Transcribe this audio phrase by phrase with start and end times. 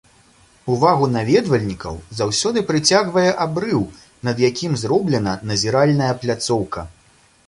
[0.75, 3.81] Увагу наведвальнікаў заўсёды прыцягвае абрыў,
[4.29, 6.87] над якім зроблена назіральная пляцоўка.